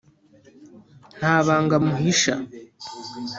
[1.17, 2.35] nta banga amuhisha